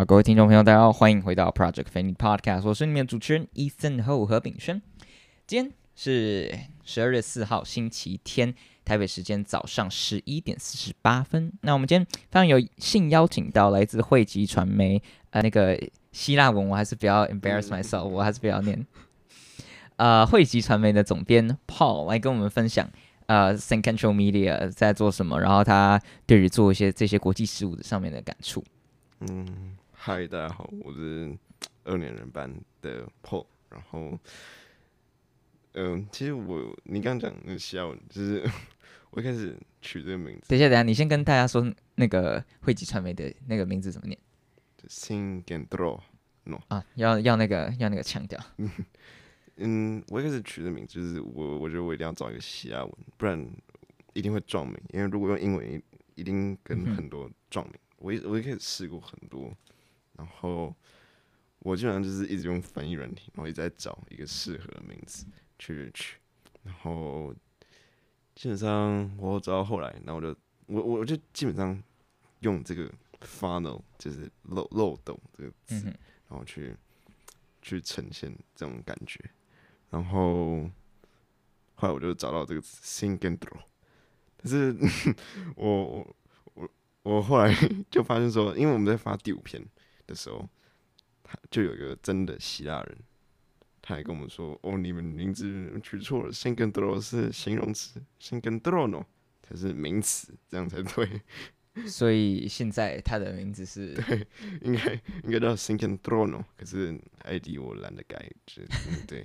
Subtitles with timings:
[0.00, 4.80] 好，各位听众朋友，大家好，欢迎回到 Project Fanny Podcast，我是你们的主持人 Ethan Ho 何炳轩。
[5.46, 11.52] 今天是十二月四号星期天，台北时间早上十一点四十八分。
[11.60, 15.78] 那我们今天非常有幸邀请到来自汇集传媒，呃，那个
[16.12, 18.86] 希腊文我还是比较 embarrass myself，我还是比较念。
[19.96, 22.88] 呃，汇集传媒的总编 Paul 来跟我们分享，
[23.26, 28.64] 呃，Think-Control Media 在做什么，然后他对于做一些这些国际事务的上面的感触。
[29.28, 29.76] 嗯。
[30.02, 31.30] 嗨，大家好，我是
[31.84, 33.44] 二年人班的 Paul。
[33.68, 34.18] 然后，
[35.72, 38.42] 嗯、呃，其实我你刚刚讲那个希腊文，就是
[39.12, 40.48] 我一开始取这个名字。
[40.48, 44.18] 等一下，等一下，你先跟大家说那个汇集传媒的那个名字怎么念
[44.88, 46.00] ？Think-Control
[46.44, 48.40] No 啊，要要那个要那个强调。
[49.56, 53.38] 嗯，我一开始取的名字就是我，我觉得我一定要找一个西亚文，不然
[54.14, 54.80] 一定会撞名。
[54.94, 55.82] 因为如果用英文，
[56.14, 57.74] 一定跟很多撞名。
[57.74, 59.54] 嗯、我一我一开始试过很多。
[60.20, 60.74] 然后
[61.60, 65.24] 我基本上就是一直用翻译软体，然后一直在找一个适合的名字
[65.58, 66.18] 去取。
[66.62, 67.34] 然后
[68.34, 71.82] 基本上我找到后来，然后我就我我就基本上
[72.40, 75.86] 用这个 funnel 就是漏漏斗这个词，
[76.28, 76.76] 然后去
[77.62, 79.18] 去呈现这种感觉。
[79.88, 80.70] 然后
[81.76, 83.62] 后来我就找到这个词 Think-Control，
[84.36, 84.76] 但是
[85.56, 86.16] 我我
[86.52, 86.70] 我
[87.04, 87.54] 我后来
[87.90, 89.66] 就发现说，因为我们在发第五篇。
[90.10, 90.46] 的时候，
[91.22, 92.98] 他就有一个真的希腊人，
[93.80, 99.04] 他还跟我们说：“哦，你们名字取错了，Think-Control 是形容词，Think-Control
[99.42, 101.22] 才是名词，这样才对。”
[101.86, 104.26] 所以现在他的名字是 对，
[104.60, 104.92] 应该
[105.22, 108.62] 应该叫 Think-Control，可是 ID 我懒得改，就
[109.06, 109.24] 对。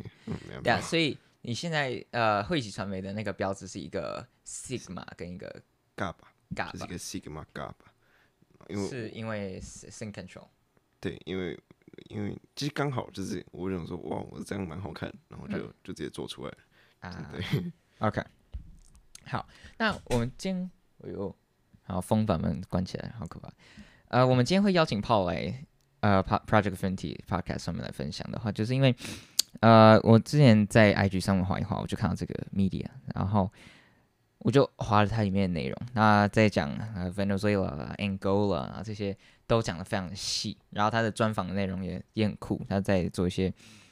[0.62, 5.64] 对啊，所以你现在呃，汇集传媒的那个标志是一个 Sigma 跟一个
[5.98, 7.74] Kappa，是一个 Sigma Kappa，
[8.70, 10.48] 因为是因为 Think-Control。
[11.06, 11.56] 对，因为
[12.10, 16.52] 因为其实刚好就是我想说，哇，我这样蛮好看，然后就、嗯、就直接做出来
[17.00, 17.30] 啊。
[17.32, 18.24] 对，OK，
[19.26, 20.72] 好，那我们今天，
[21.04, 21.36] 哎呦，
[21.84, 23.48] 好，风把门关起来，好可怕。
[24.08, 25.64] 呃，我们今天会邀请 Paul 来，
[26.00, 28.96] 呃，Project Fenty Podcast 上面来分享的话，就是因为，
[29.60, 33.54] 呃，我之前在 IG 上面划一划，我就看到这个 media，然后
[34.40, 35.80] 我就划了它里面的内容。
[35.94, 39.16] 那在讲呃 Venezuela、Angola 啊这些。
[39.48, 43.50] 都讲的非常细，然后他的专访的内容也也很酷，他在做一些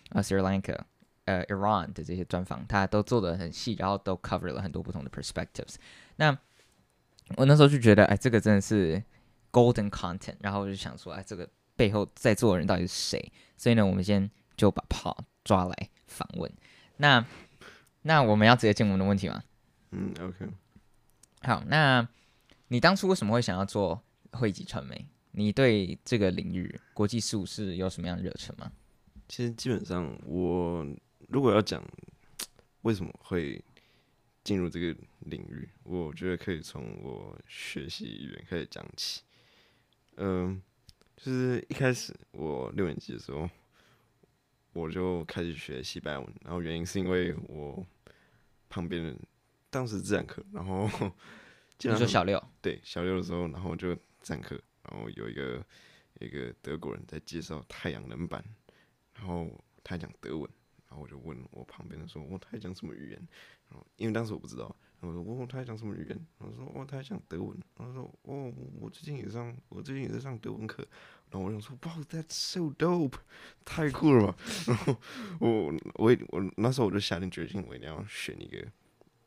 [0.10, 0.78] 啊、呃、Sri Lanka、
[1.26, 5.76] 呃 Iran 的这些专访，他都做的很细，然后都 cover 了很多不同的 perspectives。
[6.18, 6.38] 那
[7.38, 9.02] 我那时候就觉得，哎，这个真的是
[9.52, 13.32] golden content，然后我就想说，哎，这个背后在座的人到底是谁？
[13.56, 16.52] 所以呢，我们先就把 Paul 抓来访问。
[16.98, 17.26] 那
[18.02, 19.42] 那我们要直接进我们的问题吗？
[19.92, 20.48] 嗯，OK。
[21.42, 22.08] 好，那
[22.68, 25.08] 你当初为什么会想要做汇集传媒？
[25.36, 28.72] 你对这个领域国际事务是有什么样的热忱吗？
[29.28, 30.88] 其实基本上，我
[31.28, 31.84] 如果要讲
[32.84, 33.60] 为什么会
[34.44, 39.22] 进入这个领域，我觉得可以从我学习语言开始讲起。
[40.18, 40.62] 嗯、呃，
[41.18, 43.50] 就是一开始我六年级的时候，
[44.74, 47.84] 我就开始学西班牙文，然后原因是因为我
[48.70, 49.18] 旁边人
[49.72, 50.88] 当时自然课，然后
[51.82, 52.40] 你说小六？
[52.62, 54.62] 对，小六的时候，然后就自然课。
[54.84, 55.66] 然后有一个
[56.20, 58.44] 一个德国人在介绍太阳能板，
[59.16, 59.50] 然后
[59.84, 60.50] 他讲德文，
[60.88, 63.28] 然后我就问我旁边的说：“哦，他讲什么语言？”
[63.70, 70.88] 然后因为当时我不知道，然后我说：“哦，他讲什么语言？”然后说：“哦，他讲德文。”然后说：“哦，我最近也上，我最近也在上德文课。”
[71.32, 73.16] 然后我就说：“哇，That's so dope，
[73.66, 75.02] 太酷了吧！”然后
[75.40, 78.72] 我我也我那时候我就下定决心，我一定要选一个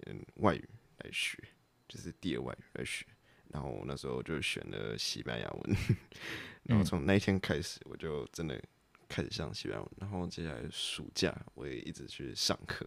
[0.07, 1.37] 嗯外语来学，
[1.89, 3.05] 就是第二外语来学。
[3.53, 5.77] 然后我那时候就选了西班牙文，
[6.65, 8.61] 然后从那一天开始，我就真的
[9.09, 9.91] 开始上西班牙文。
[9.99, 12.87] 然后接下来暑假我也一直去上课，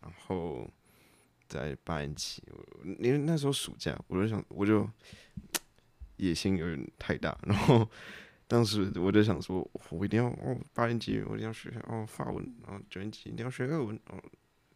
[0.00, 0.70] 然后
[1.48, 2.42] 在八年级，
[3.00, 4.88] 因为那时候暑假我就想，我就
[6.18, 7.36] 野心有点太大。
[7.42, 7.88] 然后
[8.46, 14.22] 当时我就想说，我一定要哦，八年级我一定要学哦法文，然后九年级一定要学俄文，然后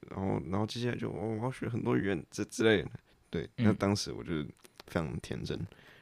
[0.08, 2.90] 然后然后接下来就哦我要学很多语言这之类的。
[3.28, 4.44] 对，那当时我就。
[4.90, 5.56] 非常天真，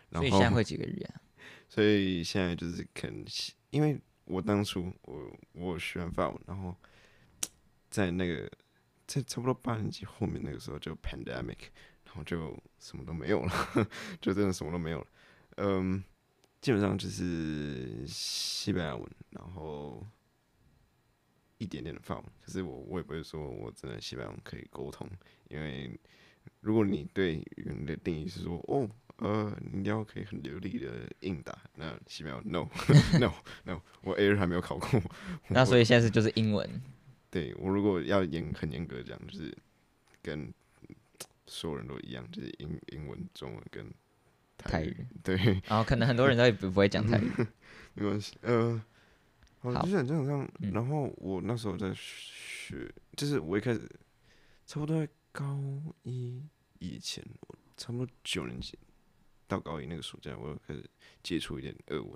[0.08, 1.14] 然后，所以现在会几个语言？
[1.69, 3.23] 所以现在就是可能，
[3.69, 6.75] 因为我当初我我学完法文，然后
[7.90, 8.50] 在那个
[9.06, 11.69] 在差不多八年级后面那个时候就 pandemic，
[12.06, 13.52] 然后就什么都没有了，
[14.19, 15.06] 就真的什么都没有了。
[15.58, 16.02] 嗯，
[16.62, 20.02] 基本上就是西班牙文，然后
[21.58, 22.25] 一点点的法文。
[22.43, 25.06] 可是我我也不会说我真的西班牙文可以沟通，
[25.49, 26.00] 因为。
[26.61, 31.56] 如果你对语言的定义是说，哦，呃，你要可以很流利的应答。
[31.77, 32.69] 那西班牙 no
[33.19, 33.33] no
[33.65, 35.03] no，我 A 二还没有考过。
[35.49, 36.69] 那所以现在是就是英文。
[37.31, 39.55] 对，我如果要严很严格讲，就是
[40.23, 40.53] 跟
[41.47, 43.87] 所有人都一样，就是英英文、中文跟
[44.56, 44.97] 台语。
[45.23, 45.37] 对，
[45.67, 47.31] 然后可能很多人都不不会讲台语，
[47.94, 48.37] 没关系。
[48.43, 48.81] 呃，
[49.61, 53.81] 我，就是基本上，然后我那时候在学，就是我一开始
[54.67, 55.59] 差不多在高
[56.03, 56.43] 一
[56.79, 58.79] 以前，我差不多九年级
[59.47, 60.89] 到高一那个暑假，我开始
[61.23, 62.11] 接触一点俄文，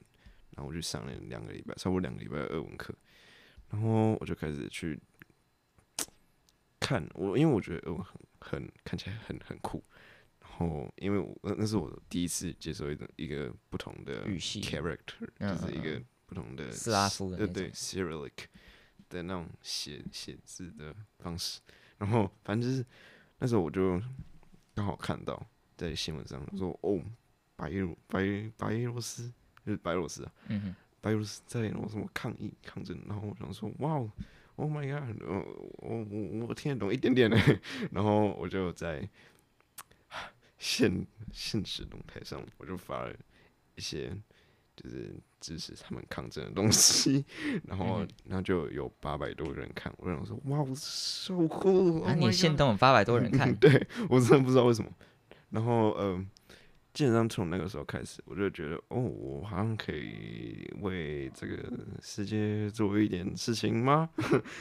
[0.51, 2.95] 然后我就上了两个礼拜，差不多两个礼拜的俄文课。
[3.71, 5.01] 然后我就开始去
[6.79, 9.83] 看我，因为我觉得俄文很很看起来很很酷。
[10.41, 18.47] 然后因为我那那是我第一次接受一种一个不同的语系 character，就是一个不同的斯拉夫的对对 Cyrillic
[19.09, 21.61] 的那种写写字的方式。
[21.99, 22.85] 然后反正就是
[23.39, 24.01] 那时候我就
[24.75, 25.45] 刚好看到
[25.77, 27.01] 在新闻上说哦，
[27.57, 27.71] 白
[28.07, 29.33] 白白俄罗斯
[29.65, 30.33] 就是白俄罗斯啊。
[30.49, 30.75] 嗯哼。
[31.01, 33.95] 白俄罗斯在那什么抗议抗争，然后我想说，哇
[34.55, 35.35] ，Oh my god，我
[35.79, 37.37] 我我我听得懂一点点呢，
[37.91, 39.09] 然后我就在
[40.59, 43.13] 现现实动态上，我就发了
[43.75, 44.17] 一些
[44.77, 47.25] 就是支持他们抗争的东西，
[47.67, 54.91] 然后然后就有八百多个人看，我想说，哇，so cool，啊，你限动有八百多人看， 对我真的不知道为什么，
[55.51, 56.15] 然后嗯。
[56.17, 56.27] 呃
[56.95, 61.57] 基本上从那个时候开始，我就觉得哦，我好像可以为这个
[62.03, 64.11] 世界做一点事情吗？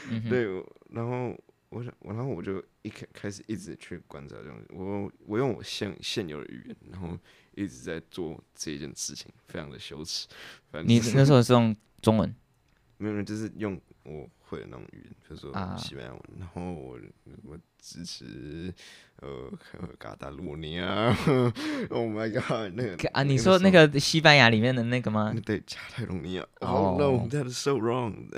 [0.08, 0.46] 嗯、对，
[0.88, 1.38] 然后
[1.68, 7.08] 我想，然后我就一开开始一直去观察这种，我我用我现现有的语言，然后
[7.54, 10.26] 一直在做这件事情，非常的羞耻。
[10.70, 12.34] 反正你那时候是用中文？
[12.98, 16.96] 没有，就是用我会的那种语言，比如说西班牙文，啊、然后我
[17.42, 18.72] 我支持
[19.16, 19.52] 呃
[19.98, 21.08] 加达洛尼亚，
[21.90, 25.34] Oh my god，那个啊，你说那个西班牙里面的那个吗？
[25.44, 26.46] 对，加泰隆尼亚。
[26.60, 28.28] Oh no，that is so wrong。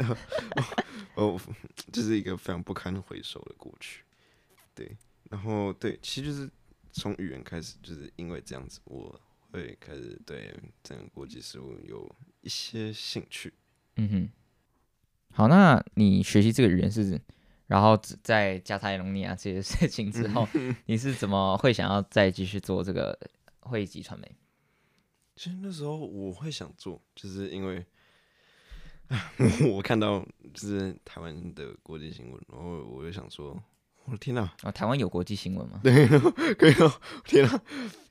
[1.14, 1.38] 哦，
[1.92, 4.02] 这是一个非常不堪回首的过去。
[4.74, 4.96] 对，
[5.28, 6.50] 然后对，其实就是
[6.94, 9.20] 从语言开始，就是因为这样子，我
[9.50, 12.08] 会开始对整个国际事务有
[12.40, 13.52] 一些兴趣。
[13.96, 14.28] 嗯哼。
[15.32, 17.20] 好，那你学习这个语言是，
[17.66, 20.46] 然后在加泰隆尼亚这些事情之后，
[20.86, 23.18] 你是怎么会想要再继续做这个
[23.58, 24.36] 会籍传媒？
[25.34, 27.84] 其实那时候我会想做，就是因为
[29.72, 33.60] 我看到就是台湾的国际新闻，然后我就想说，
[34.06, 34.42] 我的天哪！
[34.62, 35.80] 啊，台湾有国际新闻吗？
[35.84, 36.06] 对，
[36.54, 36.92] 可以哦，
[37.24, 37.60] 天哪！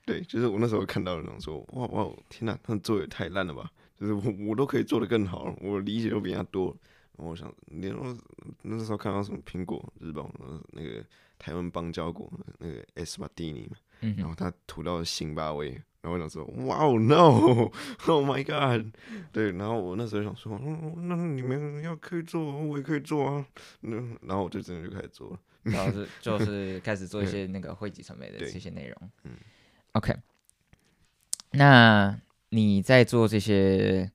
[0.05, 3.71] 对，就是我那时候看到的，想说，哇哇，天哪，他们做也太烂了吧！
[3.97, 6.75] 就是我我都可以做的更好，我理解都比他多。
[7.15, 8.17] 然后我想，你那
[8.63, 10.29] 那时候看到什么苹果日报，
[10.71, 11.03] 那个
[11.37, 13.77] 台湾邦交国那个 S 巴蒂尼嘛，
[14.17, 15.69] 然后他吐到辛巴威，
[16.01, 18.85] 然后我想说，哇哦，no，Oh my god，
[19.31, 23.45] 对，然后我那时候想说，嗯，那你们要可以做，我也可以做啊，
[23.83, 29.31] 嗯，然后我就真的就开始做了，然后是 就是开始做一些那个汇集传媒的这些内容，嗯
[29.93, 30.15] ，OK，
[31.51, 34.11] 那你在做这些。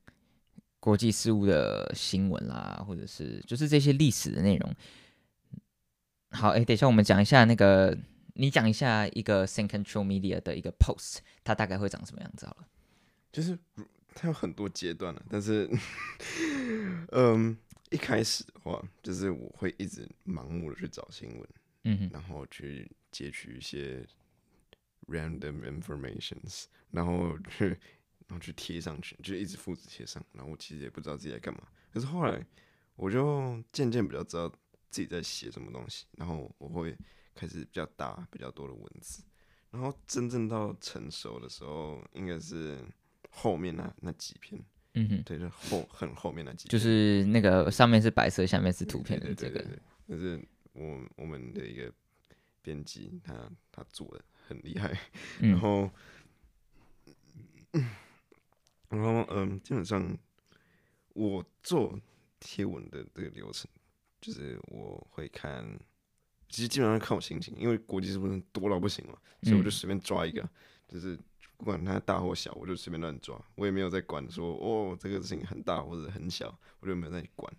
[0.81, 4.75] 国际事务的新闻啦，或者是就是这些历史的内容。
[6.31, 7.99] 好，哎，等一下，我们讲一下那个，
[8.35, 12.47] 你讲一下一个 Control Media 的一个 post，它大概会长什么样子？
[12.47, 12.69] 好了，
[13.33, 13.59] 就是
[14.15, 15.69] 它有很多阶段了，但是，
[17.11, 17.59] 嗯，
[17.91, 21.49] 一开始的话，就是我会一直盲目的去找新闻，
[21.85, 24.07] 嗯哼，然后去截取一些
[25.07, 27.79] random informations，然后去。
[28.31, 30.23] 然后去贴上去，就一直复制贴上。
[30.35, 31.67] 然后我其实也不知道自己在干嘛。
[31.91, 32.47] 可是后来，
[32.95, 34.47] 我就渐渐比较知道
[34.91, 36.05] 自己在写什么东西。
[36.13, 36.95] 然后我会
[37.35, 39.25] 开始比较大、比较多的文字。
[39.71, 42.85] 然后真正到成熟的时候，应该是
[43.31, 44.63] 后面那那几篇。
[44.95, 46.69] 嗯哼，对，就后很后面那几。
[46.69, 49.65] 就是那个上面是白色，下面是图片的这个。
[50.09, 50.41] 就是
[50.73, 51.93] 我我们的一个
[52.63, 54.99] 编辑，他他做的很厉害。
[55.41, 55.91] 然后。
[57.73, 57.89] 嗯
[58.91, 60.17] 然后，嗯，基本上
[61.13, 62.01] 我做
[62.41, 63.71] 贴文的这个流程，
[64.19, 65.63] 就是我会看，
[66.49, 70.49] 其实基本上看我心情，因为国际是不是多到不行嘛，所以我就随便抓一个，嗯、
[70.89, 71.19] 就是
[71.59, 77.53] 不管它大或小，我就随便乱抓，我也没有在管说哦这个事情很大或者很小，我就没有在管。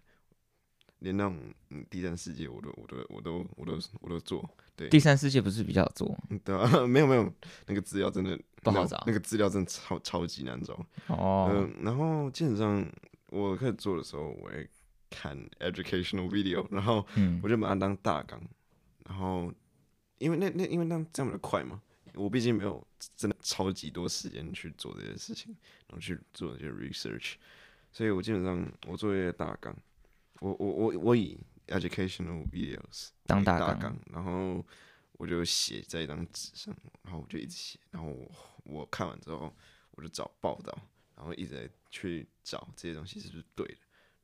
[1.00, 1.38] 连那种
[1.70, 4.90] 嗯第三世界我都我都我都我都我都做，对。
[4.90, 6.18] 第三世界不是比较做？
[6.44, 7.34] 对啊， 没有没有，
[7.68, 10.74] 那个资料真的不好找，那，个资料真的超超级难找。
[11.08, 11.50] 哦。
[11.54, 12.86] 嗯，然后基本上
[13.30, 14.70] 我开始做的时候，我会
[15.10, 17.06] 看 educational video，然后
[17.42, 18.50] 我就把它当大纲，嗯、
[19.06, 19.54] 然后
[20.18, 21.82] 因为那那因为那这样比较快嘛，
[22.20, 22.86] 我毕竟没有
[23.16, 25.56] 真的超级多时间去做这些事情，
[25.88, 27.36] 然后去做这些 research，
[27.94, 29.74] 所以我基本上我做一些大纲，
[30.42, 34.62] 我我我我以 educational videos 当大纲，然后
[35.14, 38.30] 我就写在一张纸上，然后我就一直写，然后我
[38.66, 39.56] 我看完之后，
[39.92, 40.78] 我就找报道，
[41.16, 43.78] 然后一直在去找这些东西是不是对的，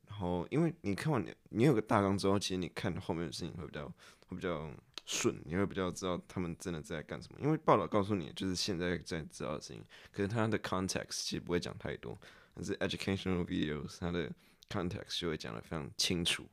[0.07, 3.87] 然后因为你看完你你有个大纲之后，其实你看后面的事情会比较
[4.27, 4.69] 会比较。
[5.05, 12.19] 顺，你会比较知道他们真的在干什么，因为报道告诉你就是现在在知道的事情，可是它的 context 其实不会讲太多，
[12.55, 14.31] 但是 educational videos 它的
[14.67, 16.49] context 就会讲的非常清楚，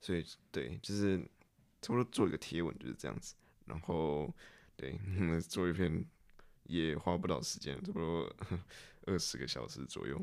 [0.00, 1.18] 所以对，就是
[1.80, 3.34] 差不多做一个贴文就是这样子，
[3.64, 4.34] 然后
[4.76, 4.98] 对，
[5.48, 6.04] 做一篇
[6.64, 8.36] 也花不到时间，差不多
[9.06, 10.20] 二十个小时左右。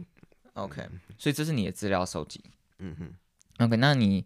[0.54, 0.86] OK，
[1.18, 2.44] 所以这是你的资料收集。
[2.80, 3.66] 嗯哼。
[3.66, 4.26] OK，那你。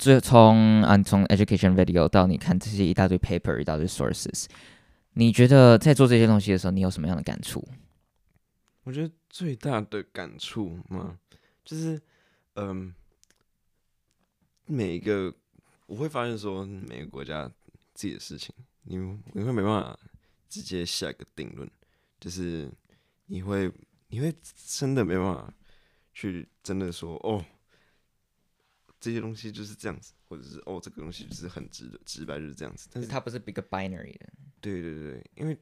[0.00, 4.46] 最从啊，从 education video 到你看这些一大堆 paper，一大堆 sources，
[5.12, 7.62] 你觉得在做这些东西的时候，你有什么样的感触？
[8.84, 11.18] 我觉得最大的感触嘛，
[11.62, 12.00] 就是
[12.54, 12.94] 嗯，
[14.64, 15.34] 每一个
[15.84, 17.46] 我会发现说，每个国家
[17.92, 18.54] 自己的事情，
[18.84, 18.96] 你
[19.34, 19.98] 你会没办法
[20.48, 21.70] 直接下一个定论，
[22.18, 22.72] 就是
[23.26, 23.70] 你会
[24.08, 24.34] 你会
[24.66, 25.52] 真的没办法
[26.14, 27.44] 去真的说哦。
[29.00, 34.30] 这些东西就是这样子，或者是哦，这个东西就是很直的直白就是这样子，但是它不是 big binary 的。
[34.60, 35.56] 对对对，因为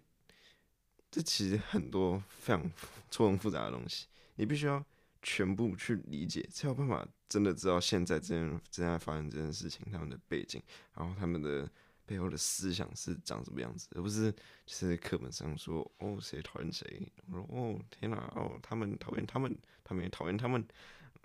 [1.10, 2.62] 这其实很多非常
[3.10, 4.84] 错综复杂的东西，你必须要
[5.22, 10.60] 全部去理解，才有办法真的知道现在这件正在发生这件事情，他们的背景，
[10.94, 11.70] 然后他们的
[12.04, 14.32] 背后的思想是长什么样子，而不是
[14.66, 20.66] 就是课本上说哦，谁讨厌谁，我说哦天哪，哦他们讨厌他们，他们也讨厌他们。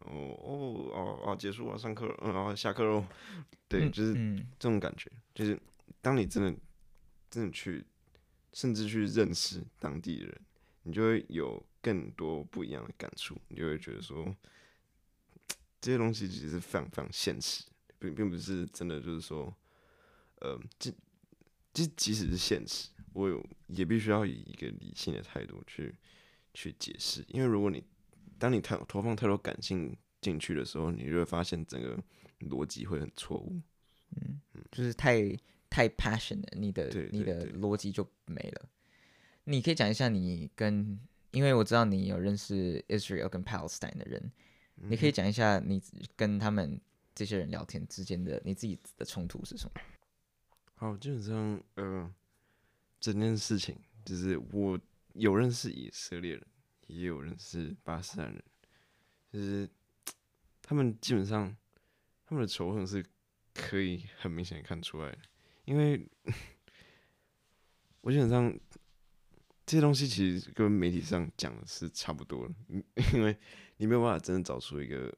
[0.05, 3.05] 哦哦哦哦，结束了，上课了，嗯，然后下课喽。
[3.67, 4.13] 对，就是
[4.60, 5.60] 这种感觉，就是
[6.01, 6.60] 当你真的
[7.29, 7.83] 真的去，
[8.51, 10.41] 甚至去认识当地人，
[10.83, 14.36] 你就会有更多不一样的感触，你就会觉得说，
[15.81, 17.63] 这些东西其实是非常非常现实，
[17.98, 19.51] 并并不是真的就是说，
[20.41, 20.91] 呃，这
[21.74, 25.95] 这即使是现实，我有也必须要以一个理性的态度去
[26.53, 27.83] 去解释，因为如果你
[28.44, 31.98] 当你太投放太多感性进去的时候，你就会发现整个
[32.42, 33.62] 逻辑会很错误。
[34.18, 35.34] 嗯，就是太
[35.70, 38.70] 太 passion 了，你的你的逻辑就没了。
[39.46, 41.00] 你可以讲一下你跟，
[41.32, 44.22] 因为我知道你有认识 Israel 跟 Palestine 的人，
[44.76, 45.82] 嗯、你可以讲一下你
[46.18, 46.78] 跟他们
[47.16, 49.82] 这些人聊天之间的你自己的冲突是什么？
[50.76, 52.14] 好，基本上，呃，
[53.00, 53.74] 整件事情
[54.04, 54.78] 就是我
[55.14, 56.46] 有认识以色列人。
[56.88, 58.44] 也有人是巴勒斯坦人，
[59.32, 59.70] 就是
[60.62, 61.56] 他们基本上
[62.25, 63.04] 他们的仇恨是
[63.54, 65.18] 可以很明显看出来的，
[65.66, 66.08] 因为
[68.02, 68.54] 我基本上
[69.66, 72.54] 这些东西其实跟媒体上讲的是差不多的，
[73.13, 73.38] 因为
[73.78, 75.16] 你没有办法真的找出一个，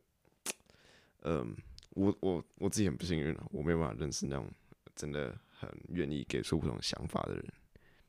[1.21, 1.55] 嗯，
[1.91, 4.49] 我我我自己很不幸运啊，我没有办法认识那种
[4.95, 7.53] 真的很愿意给出不同想法的人，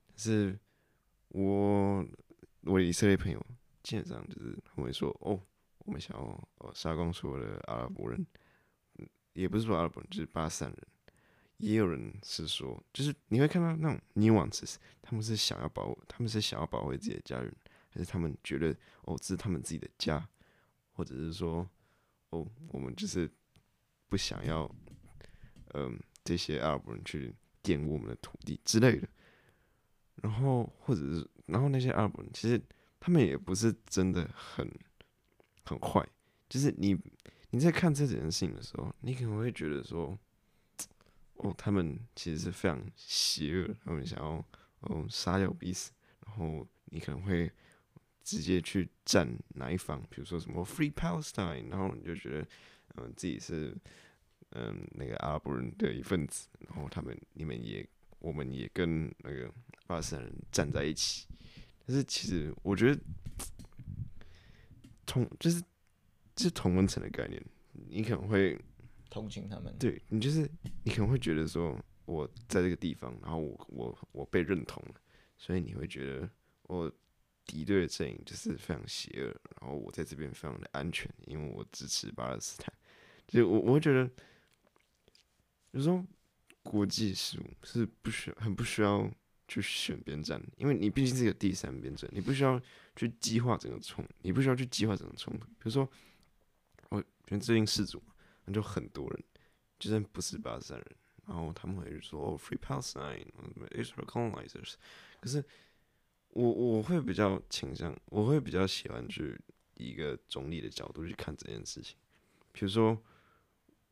[0.08, 0.58] 但是
[1.28, 2.06] 我。
[2.66, 3.46] 我的以色列朋友
[3.82, 5.40] 基本上就是他们会说：“哦，
[5.78, 6.22] 我们想要
[6.58, 8.26] 哦杀光所有的阿拉伯人，
[9.34, 10.86] 也不是说阿拉伯人，就是巴勒斯坦人。
[11.58, 17.54] 也有人是说，就是你会看到那种 nuances，他们是想要保，他们是想要保卫自己的家人，
[17.88, 20.28] 还是他们觉得哦这是他们自己的家，
[20.92, 21.66] 或者是说
[22.30, 23.30] 哦我们就是
[24.08, 24.68] 不想要，
[25.74, 27.32] 嗯，这些阿拉伯人去
[27.62, 29.08] 玷污我们的土地之类的。
[30.16, 32.60] 然后或者是。”然后那些阿拉伯人其实
[33.00, 34.68] 他们也不是真的很
[35.64, 36.06] 很坏，
[36.48, 36.98] 就是你
[37.50, 40.18] 你在看这件事情的时候，你可能会觉得说，
[41.34, 44.44] 哦，他们其实是非常邪恶，他们想要
[44.80, 45.92] 哦杀掉彼此，
[46.26, 47.50] 然后你可能会
[48.22, 52.48] 直接去站哪一方，比如说什么 Free Palestine，然后你就觉得
[52.96, 53.76] 嗯、自己是
[54.50, 57.86] 嗯那个阿拉伯人的一份子，然后他们你们也
[58.26, 59.48] 我们也跟那个
[59.86, 61.28] 巴勒斯坦人站在一起。
[61.86, 63.00] 但是其实我觉得
[65.06, 65.60] 同就是
[66.34, 67.40] 就是同温层的概念，
[67.72, 68.60] 你可能会
[69.08, 69.72] 同情他们。
[69.78, 70.50] 对，你就是
[70.82, 74.94] 你可能会觉得说，我在这个地方，然后我我我被认同了，
[75.38, 76.28] 所以你会觉得
[76.62, 76.92] 我
[77.44, 79.26] 敌对的阵营就是非常邪恶，
[79.60, 82.74] 然后我在这边非常的安全，因为我支持巴勒斯坦。
[83.28, 84.10] 就我我会觉得
[85.70, 86.04] 有时候
[86.70, 89.10] 国际事务是不需要很不需要。
[89.48, 92.60] 去选边站，因为你毕竟是一个第三边站，你不需要
[92.96, 95.46] 去激化整个冲，你不需要去激化整个冲突。
[95.46, 95.88] 比如说，
[96.88, 98.02] 我觉得最近世足，
[98.44, 99.24] 那就很多人，
[99.78, 100.96] 就算不是巴勒斯坦人，
[101.28, 104.74] 然后他们会说哦，Free Palestine，Israel colonizers。
[105.20, 105.44] 可是
[106.30, 109.40] 我我会比较倾向，我会比较喜欢去
[109.76, 111.96] 以一个中立的角度去看这件事情。
[112.50, 113.00] 比如说，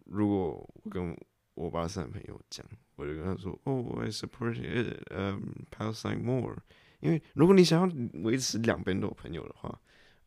[0.06, 1.16] 如果我跟
[1.54, 2.64] 我巴勒斯坦朋友讲，
[2.96, 6.58] 我就跟他说哦，I support it，嗯，Palestine more。
[7.00, 9.80] 因为如果你想要维持两边都有朋友的话，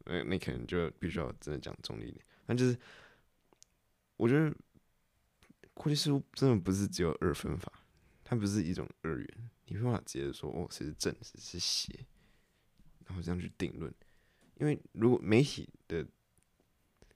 [0.06, 2.24] 呃，你可能就必须要真的讲中立一点。
[2.46, 2.78] 那就是，
[4.16, 4.56] 我觉得
[5.74, 7.72] 国际事务真的不是只有二分法，
[8.24, 12.06] 它不是一种二元，你没办法直接说哦，谁是正，谁是邪，
[13.06, 13.94] 然后这样去定论。
[14.60, 16.08] 因为如果媒体的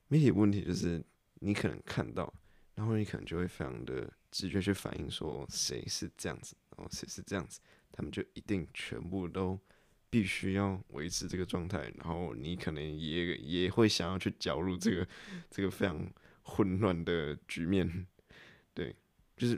[0.08, 1.03] 媒体问题就是，
[1.36, 2.34] 你可能看到，
[2.75, 7.60] 然后你可能就会非常的直觉去反映说谁是这样子，然后谁是这样子。
[7.92, 9.60] 他们就一定全部都
[10.10, 15.08] 必须要维持这个状态，然后你可能也也会想要去搅入这个
[15.50, 16.10] 这个非常
[16.42, 18.08] 混乱的局面，
[18.74, 18.96] 对，
[19.36, 19.58] 就是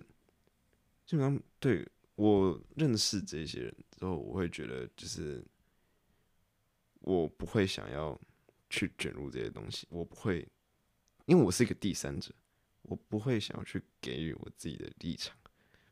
[1.06, 5.44] 基本上对我认识这些人之后，我会觉得就是
[7.02, 8.20] 我不会想要
[8.70, 10.48] 去卷入这些东西，我不会，
[11.26, 12.34] 因为我是一个第三者，
[12.84, 15.36] 我不会想要去给予我自己的立场。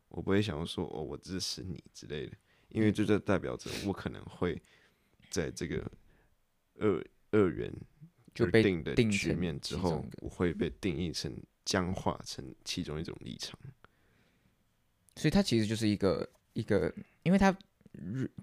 [0.10, 2.34] 我不会想要说哦，我支持你之类的，
[2.68, 4.62] 因为这就代表着我可能会
[5.30, 5.90] 在这个
[6.80, 7.74] 二二元
[8.36, 11.34] 决定的局面之后，我会被定义成
[11.64, 13.58] 僵化成其中一种立场。
[15.16, 16.94] 所以，他其实就是一个一个，
[17.24, 17.58] 因为他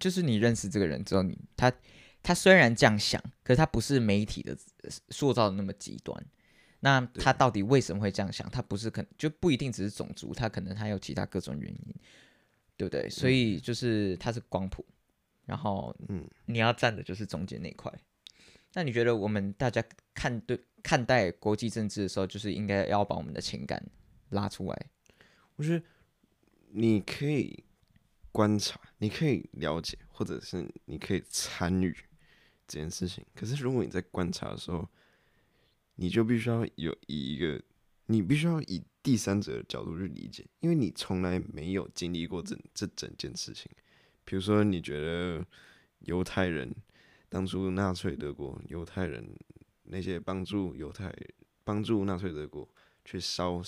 [0.00, 1.70] 就是你认识这个人之后，你他
[2.22, 4.56] 他虽然这样想，可是他不是媒体的
[5.10, 6.26] 塑造的那么极端。
[6.80, 8.48] 那他到底为什么会这样想？
[8.50, 11.94] 他不是可就不一定只是种族，他可能还有其他各种原因，
[12.76, 13.10] 对不对？
[13.10, 14.84] 所以就是他是光谱，
[15.44, 17.92] 然后嗯，你要站的就是中间那块。
[18.74, 19.82] 那你觉得我们大家
[20.14, 23.84] 看对看待国际政治的时候，就是应该要把我们的情感
[24.30, 24.86] 拉出来？
[25.56, 25.84] 我觉得
[26.70, 27.64] 你可以
[28.30, 31.92] 观察，你可以了解，或者是你可以参与
[32.68, 33.26] 这件事情。
[33.34, 34.88] 可是如果你在观察的时候，
[36.00, 37.60] 你就必须要有以一个，
[38.06, 43.68] 你必须要以第三者的角度去理解，因为你从来没有经历过这这整件事情。
[44.24, 45.44] 比如说，你觉得
[46.00, 46.72] 犹太人
[47.28, 49.28] 当初纳粹德国，犹太人
[49.82, 51.12] 那些帮助犹太
[51.64, 52.68] 帮助纳粹德国
[53.04, 53.60] 去烧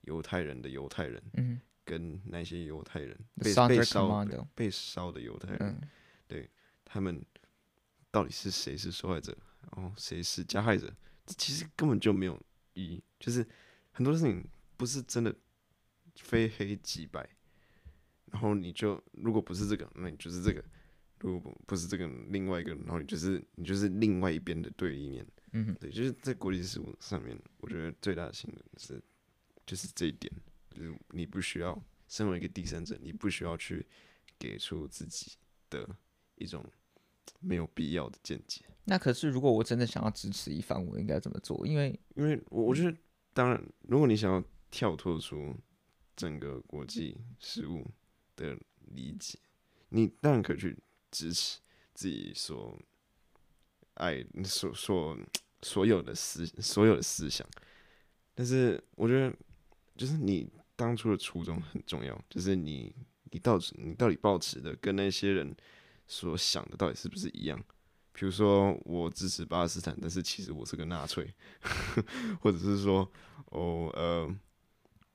[0.00, 5.80] 犹太人的犹太人，嗯，跟那些犹太人被被烧的被烧的犹太人，嗯、
[6.26, 6.50] 对
[6.84, 7.24] 他们
[8.10, 9.36] 到底是谁是受害者，
[9.70, 10.92] 然后谁是加害者？
[11.34, 12.40] 其实根本就没有
[12.74, 13.46] 意义，就是
[13.92, 15.34] 很多事情不是真的
[16.16, 17.28] 非黑即白，
[18.26, 20.62] 然后你就如果不是这个，那你就是这个；
[21.20, 25.26] 如果不是这个，另外一个，然后你就是你就是另外一边的对立面。
[25.52, 29.02] 嗯哼，对，就是在国际事务上面，我觉得最大的新闻是
[29.64, 30.30] 就是这一点，
[30.74, 33.86] 就是你不需要身为一个第三者，你不需要去
[34.38, 35.32] 给出自己
[35.70, 35.88] 的
[36.34, 36.64] 一种
[37.40, 38.62] 没有必要的见解。
[38.84, 41.66] 那可是，如果我真的想要支持一方，我应该怎么做？
[41.66, 42.96] 因为，因为我我觉得，
[43.32, 45.54] 当然，如果你想要跳脱出
[46.14, 47.84] 整个国际事务
[48.36, 48.56] 的
[48.94, 49.38] 理解，
[49.88, 50.76] 你当然可以去
[51.10, 51.58] 支持
[51.94, 52.80] 自己所
[53.94, 55.18] 爱、所所
[55.62, 57.44] 所有的思、所有的思想。
[58.34, 59.34] 但是，我觉得，
[59.96, 62.94] 就是你当初的初衷很重要，就是你
[63.32, 65.56] 你到底你到底保持的跟那些人
[66.06, 67.62] 所想的到底是不是一样？
[68.12, 71.34] 比如说，我支持巴勒斯坦，但是其实我是个纳粹，
[72.40, 73.10] 或者是说，
[73.46, 74.34] 哦，呃，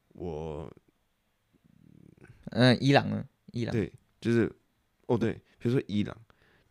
[0.09, 0.71] 我，
[2.51, 3.27] 嗯，伊朗呢？
[3.53, 4.55] 伊朗对，就是，
[5.07, 6.15] 哦，对，比如说伊朗，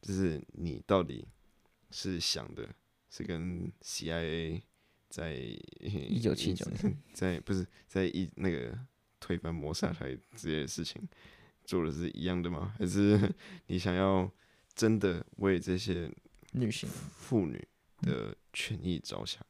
[0.00, 1.26] 就是你到底
[1.90, 2.68] 是想的
[3.10, 4.62] 是跟 CIA
[5.08, 8.78] 在一九七九年， 在不是在一那个
[9.18, 11.02] 推翻摩萨台这些事情
[11.70, 12.74] 做的是一样的吗？
[12.78, 13.18] 还是
[13.68, 14.30] 你想要？
[14.72, 16.10] 真的为这些
[16.52, 17.62] 女性、妇女
[18.00, 19.44] 的权益着想，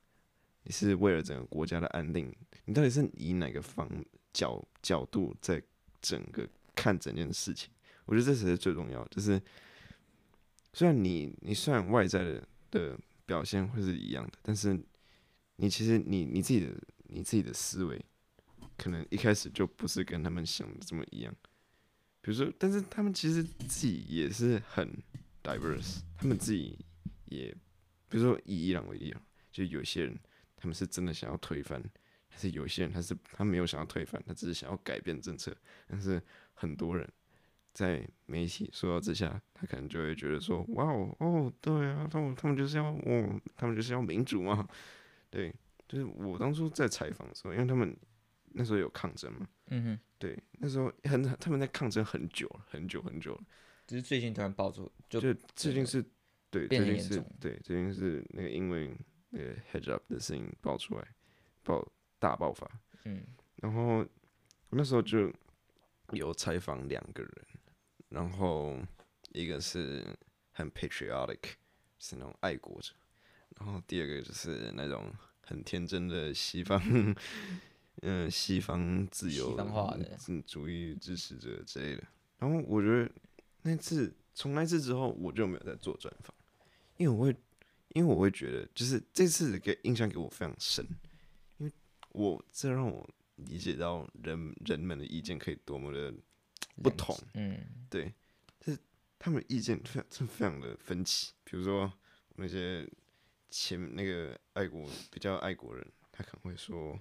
[0.64, 3.88] 你是为了整个国家的安定，你到底是以哪个方
[4.32, 5.62] 角角度在
[6.00, 7.70] 整个看整件事情？
[8.06, 9.06] 我觉得这才是最重要。
[9.08, 9.40] 就是
[10.72, 14.76] 虽然你你虽然外在的的表现会是一样的，但是
[15.56, 18.04] 你其实你你自己的你自己的思维，
[18.76, 21.32] 可能一开始就不是跟他们想的这么一样。
[22.22, 24.88] 比如说，但是他们其实自己也是很
[25.42, 26.78] diverse，他们自己
[27.26, 27.50] 也，
[28.08, 29.14] 比如说以伊朗为例，
[29.50, 30.18] 就有些人
[30.56, 31.82] 他们是真的想要推翻，
[32.28, 35.56] 但是有些人他是他没有想要推翻，他只是想要改变政策。
[35.88, 37.10] 但是很多人
[37.72, 44.68] 在媒体说到之下，他可能就会觉得说，哇哦，哦，对啊，他们他们就是要，哦，他们就是要民主嘛，
[45.30, 45.54] 对，
[45.88, 47.96] 就是我当初在采访的时候，因为他们
[48.52, 53.44] 那时候有抗争嘛，嗯哼，对，那时候很他们在抗争很久很久很久了，
[53.86, 56.04] 只是最近突然爆出，就就最近是，
[56.50, 58.94] 对，最近是，对，最近是那个因为
[59.30, 61.06] 那个 hijab 的事情爆出来，
[61.62, 61.86] 爆
[62.18, 62.68] 大爆发，
[63.04, 63.22] 嗯，
[63.56, 64.06] 然后
[64.70, 65.32] 那时候就
[66.10, 67.32] 有采访两个人，
[68.08, 68.78] 然后
[69.32, 70.04] 一个是
[70.52, 71.52] 很 patriotic，
[71.98, 72.92] 是那种爱国者，
[73.58, 75.12] 然后第二个就是那种。
[75.42, 76.80] 很天真的西方，
[78.02, 79.56] 嗯、呃，西方自由
[80.46, 82.04] 主义支持者之类的。
[82.38, 83.10] 然后我觉得
[83.62, 86.34] 那次从那次之后，我就没有再做专访，
[86.96, 87.36] 因为我会，
[87.90, 90.86] 因为我会觉得，就是这次给印象给我非常深，
[91.58, 91.72] 因为
[92.10, 96.14] 我这让我理解到人人们的意见可以多么的
[96.82, 97.16] 不同。
[97.34, 97.58] 嗯，
[97.88, 98.12] 对，
[98.60, 98.78] 就是
[99.18, 101.92] 他们的意见非常非常的分歧，比如说
[102.36, 102.88] 那些。
[103.52, 106.96] 前那个爱国比较爱国人，他可能会说：“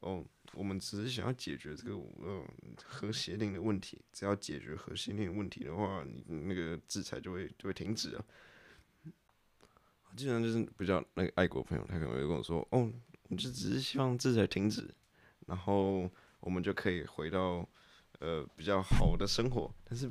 [0.00, 2.44] 哦，我们只是想要解决这个呃
[2.84, 8.24] 核协定的问题，只要解决核协定问题的话，你那个制裁就会就会停止了。”
[10.16, 12.92] 基本上就是比较那个爱国朋友，他可能会跟我说：“哦，
[13.28, 14.92] 我就只是希望制裁停止，
[15.46, 16.10] 然后
[16.40, 17.68] 我们就可以回到
[18.18, 20.10] 呃比较好的生活。”但是，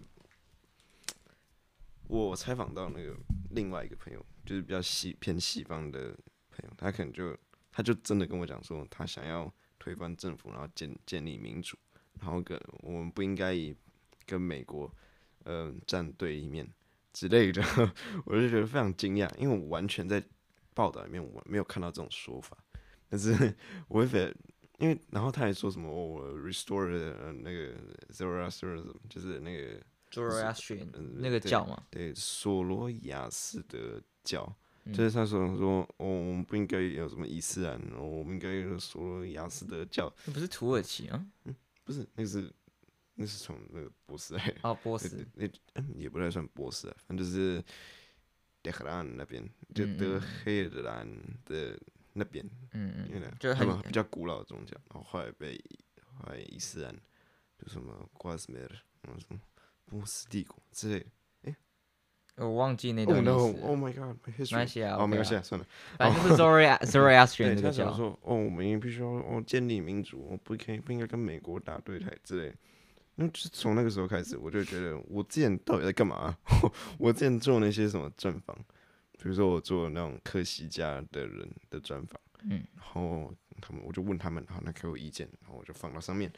[2.08, 3.16] 我采访到那个
[3.52, 4.26] 另外一个朋友。
[4.46, 6.18] 就是比较西偏西方的
[6.50, 7.38] 朋友，他可能就
[7.72, 11.76] 他就真的跟我讲说，他想要推翻政府，然后建建立民主，
[12.20, 13.76] 然后跟我们不应该以
[14.26, 14.94] 跟美国
[15.46, 16.70] 嗯、呃、站对立面
[17.14, 17.64] 之类的，
[18.26, 20.24] 我就觉得非常惊讶，因为我完全在
[20.74, 22.56] 报道里面我没有看到这种说法，
[23.10, 23.56] 但是
[23.88, 24.36] 我会觉得，
[24.78, 27.74] 因为然后他还说什么我、哦、restore 的那个
[28.12, 34.02] Zoroastrianism 就是那个 Zoroastrian 那个教嘛，对，索罗亚斯的。
[34.22, 34.54] 教
[34.94, 40.12] 就是他说说哦，我们不应该有什么伊斯兰，哦，我们应该有索罗亚斯德教。
[40.26, 41.26] 那不是土耳其啊？
[41.46, 42.52] 嗯，不是，那是
[43.16, 44.56] 那是从那个波斯来。
[44.64, 47.64] 哦，波斯 那嗯也不太算波斯啊，反正就是
[48.62, 51.08] 德黑兰那边，就德黑兰
[51.46, 51.80] 的
[52.14, 52.46] 那边。
[52.72, 53.10] 嗯嗯。
[53.10, 55.62] 因为就他们比较古老的宗教，然后后来被
[56.14, 56.96] 后来伊斯兰，
[57.58, 58.70] 就什么瓜斯梅尔，
[59.18, 59.40] 什么
[59.86, 61.06] 波斯帝国之类的。
[62.40, 63.32] 我忘记那段历史。
[63.32, 63.68] Oh no!
[63.68, 64.16] Oh my god!
[64.26, 65.66] 没关系啊，哦，没关系啊，算了。
[65.98, 67.92] 反正就是 Zoroastrian 那 个教。
[67.92, 72.54] 他说：“哦，我们必须要哦建立民主，我不可以不应该跟美国打对台之类。”
[73.16, 76.38] 那就是从那个时候开始，我就觉得我之前到底在干嘛啊？
[76.98, 78.56] 我之前做那些什么专访，
[79.18, 86.32] 比如说我做那种科西嘉的人的专访，嗯，然后他们我就问他们，然后他给我意见，然后我就放到上面。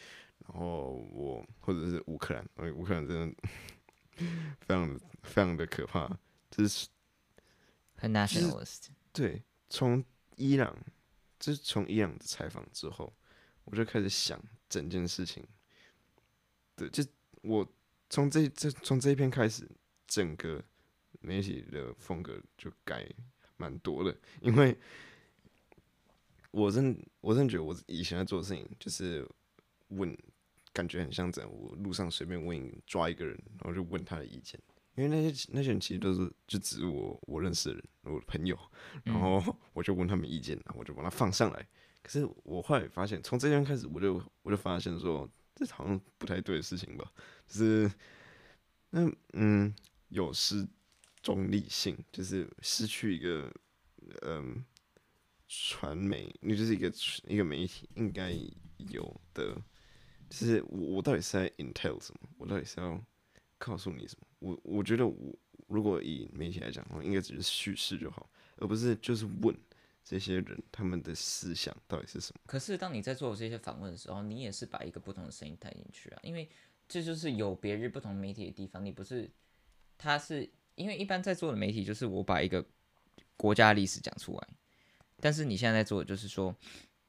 [0.47, 3.35] 然后我或者是乌克兰，因为乌克兰真的。
[4.15, 6.17] 非常的非常的可怕，
[6.49, 6.87] 就是
[7.95, 8.87] 很 nationalist。
[9.11, 10.03] 对，从
[10.35, 10.77] 伊朗，
[11.39, 13.13] 就是从伊朗的采访之后，
[13.65, 15.45] 我就开始想整件事情。
[16.75, 17.03] 对，就
[17.41, 17.67] 我
[18.09, 19.69] 从这这从这一篇开始，
[20.07, 20.63] 整个
[21.19, 23.09] 媒体的风格就改
[23.57, 24.77] 蛮多的，因为
[26.51, 29.27] 我真我真觉得我以前在做的事情就是
[29.89, 30.17] 问。
[30.73, 34.59] 感觉很像这样，我路上随便问抓一个人，然后就问他的意见，
[34.95, 38.57] 因为那些那些人其实都是就只是我我认识的人，我的朋友，
[39.03, 41.67] 然后我就问他们意见，然后我就把它放上来。
[42.01, 47.11] 可是我后来发现，从这天开始，我就我就发现说，这好像不太对的事情吧，
[47.47, 47.91] 就是
[48.91, 49.73] 那嗯，
[50.09, 50.67] 有失
[51.21, 53.53] 中立性，就是失去一个
[54.21, 54.63] 嗯
[55.47, 56.91] 传媒，你就是一个
[57.27, 58.31] 一个媒体应该
[58.77, 59.61] 有的。
[60.31, 62.29] 就是我，我到底是在 intel 什么？
[62.37, 62.99] 我到底是要
[63.57, 64.25] 告诉你什么？
[64.39, 69.53] 我我觉得我如果以媒体来讲的话，应该只是叙事就好，而不是就是问
[70.05, 72.39] 这些人他们的思想到底是什么。
[72.45, 76.49] 可是当你在做这些访问的时候，你也是把一个不同的声音带进去啊，因为
[76.87, 78.83] 这就是有别于不同媒体的地方。
[78.85, 79.29] 你不是，
[79.97, 82.65] 他是因为一般在做的媒体就是我把一个
[83.35, 84.47] 国家历史讲出来，
[85.19, 86.55] 但是你现在在做的就是说。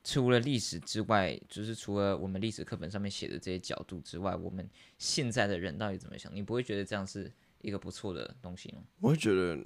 [0.04, 6.34] 除了历史之外，就是除了我们历史课本上面写的这些角度之外，我们现在的人到底怎么想？
[6.34, 8.82] 你不会觉得这样是一个不错的东西吗？
[8.98, 9.64] 我会觉得，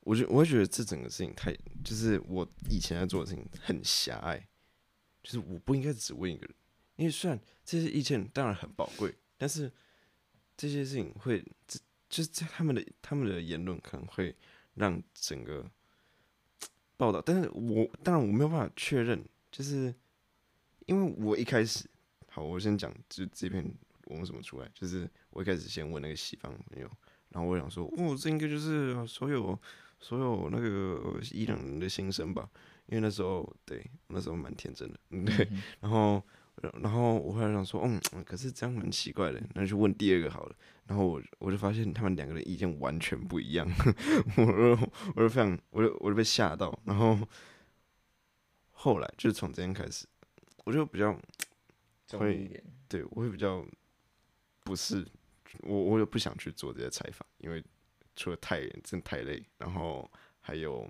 [0.00, 4.38] 我觉我会觉得这整个事情太，就是我以前在做的事情很狭隘，
[5.22, 6.54] 就是我不应该只问一个人，
[6.96, 9.70] 因为虽然这些意见当然很宝贵，但是
[10.56, 14.34] 这些事情会，这就是在他们的他们的言论可能会
[14.74, 15.70] 让整个。
[16.98, 19.94] 报道，但是我当然我没有办法确认，就是
[20.84, 21.88] 因为我一开始，
[22.28, 23.64] 好，我先讲，就这篇
[24.08, 26.90] 文怎么出来，就是我一开始先问那个西方朋友，
[27.30, 29.58] 然后我想说，哦，这应该就是所有
[30.00, 32.50] 所有那个伊朗人的心声吧，
[32.86, 35.48] 因为那时候对那时候蛮天真的，对，
[35.80, 36.22] 然后
[36.82, 40.56] 然后我后来想说，嗯，可是这样蛮奇怪的，那就问第二个好了。
[40.86, 43.68] 然后我我就发现他们两个人意见完全不一样，
[44.38, 46.76] 我就我就非常，我就我就被吓到。
[46.84, 47.18] 然后
[48.70, 50.06] 后来就是从这天开始，
[50.64, 51.12] 我就比较
[52.12, 53.64] 会，对我会比较
[54.64, 55.06] 不是
[55.60, 57.62] 我，我也不想去做这些采访，因为
[58.16, 60.88] 除了太真的太累，然后还有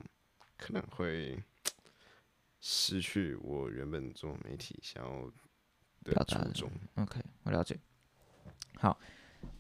[0.56, 1.36] 可能会
[2.60, 5.30] 失去我原本做媒体想要。
[6.04, 6.52] 表达的
[6.96, 7.78] ，OK，我了解。
[8.76, 8.98] 好，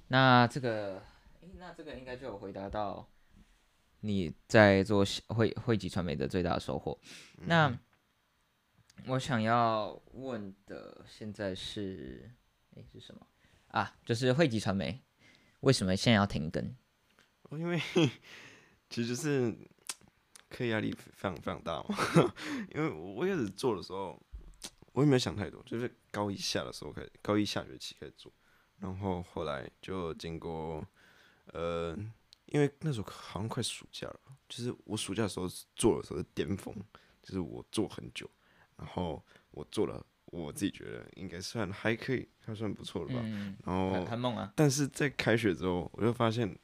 [0.06, 1.02] 那这个，
[1.40, 3.06] 欸、那这个应该就有回答到
[4.00, 6.98] 你在做汇汇集传媒的最大的收获。
[7.38, 7.78] 嗯、那
[9.06, 12.30] 我想要问的现在是，
[12.76, 13.26] 哎、欸，是什么
[13.68, 13.94] 啊？
[14.04, 15.02] 就是汇集传媒
[15.60, 16.74] 为什么现在要停更？
[17.50, 17.80] 因为
[18.88, 19.54] 其实是
[20.48, 21.96] 课业压力非常非常大嘛。
[22.74, 24.18] 因为我一开始做的时候。
[24.98, 28.32] 我也没有想太多，就是高一下的时候开始，高一下学期开始做，
[28.80, 30.84] 然后后来就经过，
[31.52, 31.96] 呃，
[32.46, 36.74] 因为那时候好像快暑假了，就是我暑假的时候做的时候是巅峰，
[37.22, 38.28] 就是我做很久，
[38.76, 43.20] 然后我做了，我自己觉得应该算还可以，还算不错了吧。
[43.22, 44.52] 嗯、然后，很梦啊。
[44.56, 46.58] 但是在开学之后，我就发现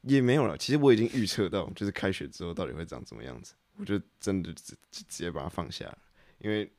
[0.00, 0.56] 也没有了。
[0.56, 5.98] 其实我已经预测到，就是开学之后到底会长什么样子，我就真的直直接把它放下了，
[6.38, 6.72] 因为。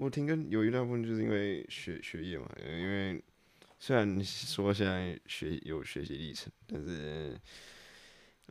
[0.00, 3.22] 我停更有一大部分就是因为学学业嘛，因为
[3.78, 7.38] 虽然说现在学有学习历程，但是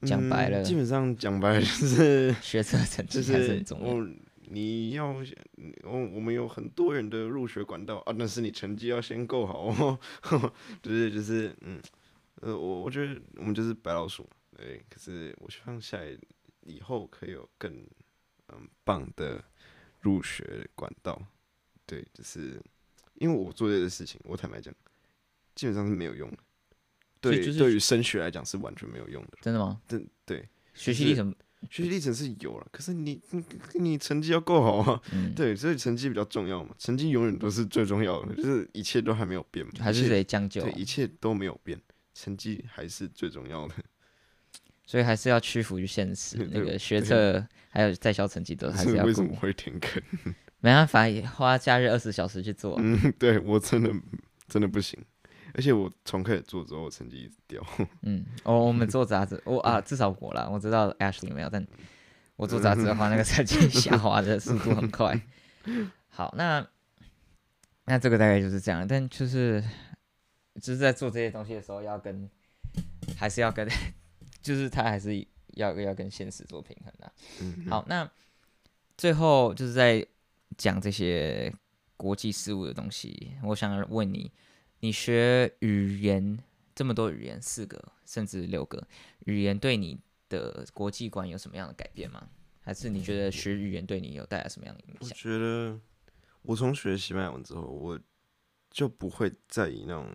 [0.03, 3.95] 讲、嗯、白了，基本上讲白了就是 学测成绩还是很重要。
[3.95, 4.07] 我
[4.51, 5.07] 你要
[5.83, 9.99] 我我们有很多人的入学管道啊，但是你成绩要先够好哦。
[10.83, 11.81] 就是就是嗯
[12.41, 14.83] 呃，我我觉得我们就是白老鼠，对。
[14.87, 16.15] 可是我希望下来
[16.61, 17.71] 以后可以有更
[18.53, 19.43] 嗯棒的
[20.01, 21.19] 入学管道。
[21.89, 22.61] 对，就是
[23.15, 24.71] 因为我做这些事情，我坦白讲，
[25.55, 26.37] 基本上是没有用的。
[27.19, 29.37] 对，就是、对于升学来讲是完全没有用的。
[29.41, 29.81] 真的吗？
[29.87, 31.35] 对对，学习历程，
[31.71, 35.01] 学习历程是有了，可是你你你成绩要够好啊。
[35.11, 40.69] 嗯、 对，所以成绩比较重要嘛，成绩永远都是最重要的，就是一切都还没有变嘛，还是得将就、啊。
[40.69, 41.81] 对，一切都没有变，
[42.13, 43.75] 成绩还是最重要的。
[44.85, 49.03] 所以还是要屈服于现实，那个学测还有在校成绩都还是要。
[49.03, 50.33] 为什么会停更？
[50.61, 52.75] 没办法，花假日二十小时去做。
[52.79, 53.89] 嗯， 对我真的
[54.47, 54.99] 真的不行，
[55.53, 57.65] 而且我从开始做之后，我成绩一直掉。
[58.03, 61.65] 嗯，哦，我们做杂志，我啊，至少我啦，我知道 Ashley 没有，但
[62.35, 65.19] 我做杂志的话，那个成绩下滑的速度很快。
[66.09, 66.67] 好，那
[67.85, 69.63] 那这个大概就是这样，但就是
[70.55, 72.29] 就是在做这些东西的时候，要跟
[73.15, 73.65] 还是要跟，
[74.41, 77.11] 就是他还是要要跟现实做平衡的。
[77.41, 78.09] 嗯，好，那
[78.97, 80.05] 最后就是在。
[80.57, 81.53] 讲这些
[81.95, 84.31] 国际事务的东西，我想问你：
[84.79, 86.37] 你学语言
[86.75, 88.87] 这么多语言，四个甚至六个
[89.25, 92.29] 语言，对你的国际观有什么样的改变吗？
[92.61, 95.09] 还是你觉得学语言对你有带来什么样的影响？
[95.09, 95.79] 我觉得
[96.41, 97.99] 我从学西班牙文之后，我
[98.69, 100.07] 就不会再以那种，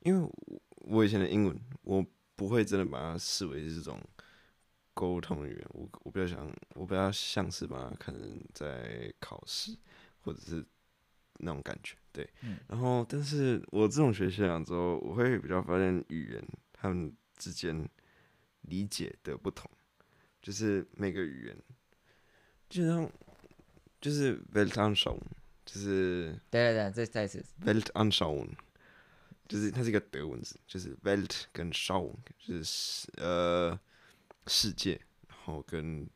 [0.00, 0.30] 因为
[0.66, 4.00] 我以前的英文，我不会真的把它视为是这种。
[4.94, 9.74] 沟通语言，我我比较想，我比较像是把它看成在考试，
[10.20, 10.64] 或者是
[11.38, 12.28] 那种感觉，对。
[12.42, 17.88] 嗯、然后，但是我这种学习了之后，我会比较发现语言他们之间
[18.62, 19.70] 理解的不同，
[20.42, 21.56] 就是每个语言，
[22.68, 23.10] 就像
[23.98, 25.22] 就是 Weltanschauung，
[25.64, 28.50] 就是对对对，再再次 Weltanschauung，
[29.48, 33.80] 就是它是一个德文字，就是 Welt 跟 Schauung，就是呃。
[34.46, 36.08] 世界，然后跟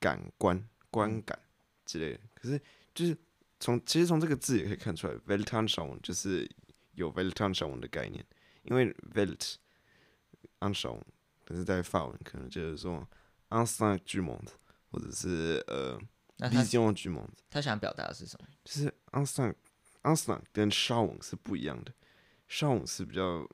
[0.00, 1.38] 感官、观感
[1.84, 2.60] 之类的，可是
[2.94, 3.16] 就是
[3.60, 6.48] 从其实从这个字也可以看出来，Weltanschauung 就是
[6.92, 8.24] 有 Weltanschauung 的概念，
[8.62, 11.02] 因为 Weltanschauung，
[11.44, 13.08] 但是在法文可能就是说
[13.48, 14.48] Ensemble du monde，
[14.90, 15.98] 或者是呃
[16.38, 17.30] Vision du monde。
[17.50, 18.46] 他想表达的是什么？
[18.64, 19.54] 就是 Ensemble
[20.02, 21.92] Ensemble 跟 Schauung 是不一样的
[22.48, 23.48] ，Schauung 是比较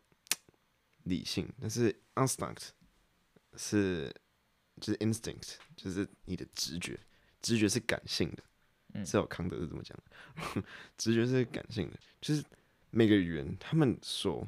[1.04, 2.56] 理性，但是 Ensemble
[3.56, 4.12] 是，
[4.80, 6.98] 就是 instinct，就是你的直觉，
[7.40, 10.62] 直觉是感性的，至少康德是这么讲的，
[10.98, 12.44] 直觉是感性的，就是
[12.90, 14.46] 每个语言他们所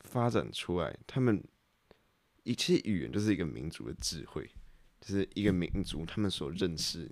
[0.00, 1.42] 发展出来，他们
[2.44, 4.50] 一切语言就是一个民族的智慧，
[5.00, 7.10] 就是一个民族他们所认识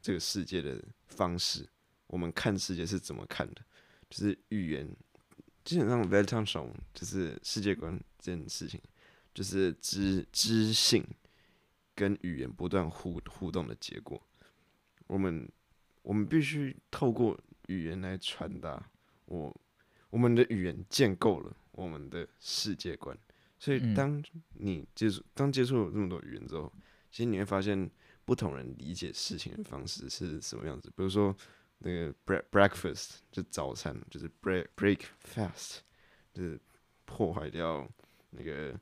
[0.00, 1.68] 这个世界的方式，
[2.06, 3.62] 我们看世界是怎么看的，
[4.08, 4.88] 就是语言
[5.64, 8.80] 基本上 Weltanschauung 就是世界观这件事情。
[9.38, 11.06] 就是知知性
[11.94, 14.20] 跟语言不断互互动的结果。
[15.06, 15.48] 我们
[16.02, 18.90] 我们必须透过语言来传达
[19.26, 19.56] 我
[20.10, 23.16] 我们的语言建构了我们的世界观。
[23.60, 24.20] 所以，当
[24.54, 26.72] 你接触当接触了这么多语言之后，
[27.08, 27.88] 其实你会发现
[28.24, 30.88] 不同人理解事情的方式是什么样子。
[30.96, 31.32] 比如说，
[31.78, 35.78] 那个 break breakfast 就早餐，就是 break break fast，
[36.34, 36.60] 就是
[37.04, 37.88] 破坏掉
[38.30, 38.76] 那个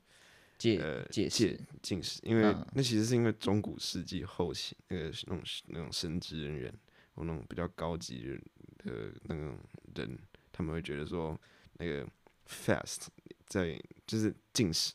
[0.57, 6.73] 戒呃戒戒禁食，因为那其实是因为中古世纪后期那个那种那种神职人员
[7.15, 8.37] 或那种比较高级
[8.83, 9.57] 的的那种
[9.95, 10.17] 人，
[10.51, 11.39] 他们会觉得说
[11.73, 12.07] 那个
[12.47, 13.07] fast。
[13.49, 14.93] 在就是禁食，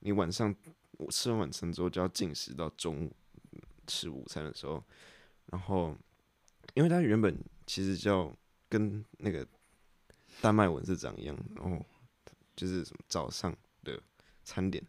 [0.00, 0.52] 你晚上
[0.98, 3.12] 我吃完晚餐之后就要进食到中午
[3.86, 4.82] 吃午餐的时候，
[5.46, 5.96] 然后
[6.74, 7.38] 因为他原本
[7.68, 8.36] 其实叫
[8.68, 9.46] 跟那个
[10.40, 11.86] 丹麦文是长一样，然后
[12.56, 14.02] 就是什么早上的
[14.42, 14.84] 餐点，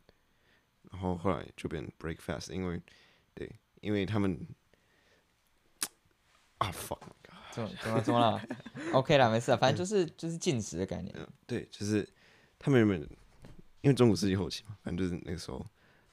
[0.96, 2.82] 然后后来就变 breakfast，因为
[3.34, 4.40] 对，因为他们
[6.60, 7.02] 啊 fuck，
[7.52, 8.42] 怎么怎么怎么了
[8.94, 12.08] ？OK 啦，没事，反正就是就是进食的概念，嗯，对，就是。
[12.58, 13.02] 他们原本
[13.82, 15.64] 因为中古世纪后期嘛，反正就是那个时候，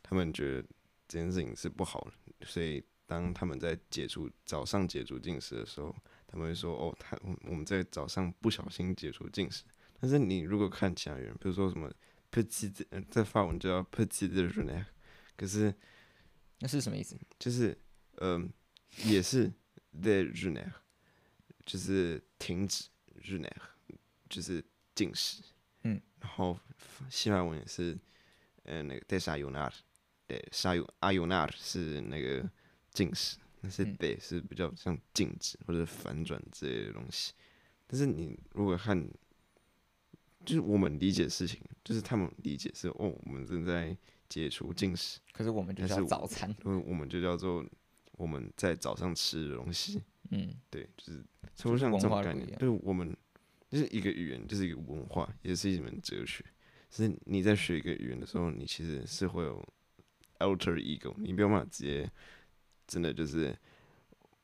[0.02, 0.68] 他们觉得
[1.08, 5.94] 这件事情是不好的，所以当他们在解除早上解除禁食的时候，
[6.26, 9.62] 他们会说：“哦，他我们在早上不小心解除禁食。”
[9.98, 11.90] 但是你如果看其他人，比如说什么
[12.32, 12.72] “petit”，
[13.10, 14.86] 在法文叫 “petit déjeuner”，
[15.36, 15.74] 可是
[16.60, 17.16] 那是什么意思？
[17.38, 17.76] 就是
[18.16, 18.50] 嗯、
[18.96, 19.52] 呃，也是
[20.00, 20.72] “déjeuner”，
[21.66, 22.88] 就是停止
[23.20, 23.50] “jeûner”，
[24.28, 24.64] 就是
[24.94, 25.42] 禁食。
[25.84, 26.58] 嗯，然后
[27.10, 27.98] 西班牙文也是，
[28.62, 29.72] 呃，那个 desayunar，
[30.26, 32.48] 对，沙尤阿尤纳是那个
[32.92, 37.32] 禁食，那是 de 是比较像静止或者反转之类的东西。
[37.86, 39.06] 但是你如果看，
[40.44, 43.96] 就是我们理解事情，就是他们理解是哦，我们正在
[44.28, 47.64] 解除进食，可是我们就叫早餐，嗯我们就叫做
[48.12, 50.02] 我们在早上吃的东西。
[50.30, 51.18] 嗯，对，就是
[51.54, 53.16] 差不多像这种概念，对我们。
[53.70, 56.44] 就是一个语言，就是一个文化，也是一门哲学。
[56.90, 59.66] 是你在学一个语言的时候，你其实是会有
[60.40, 62.06] alter ego，你没有办法直接
[62.86, 63.56] 真的就是